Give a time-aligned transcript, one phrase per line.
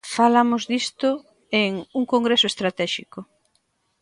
[0.17, 1.09] Falamos disto
[1.61, 3.25] en 'Un congreso estratéxico'.